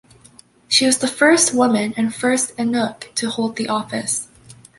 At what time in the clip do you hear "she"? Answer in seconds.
0.67-0.87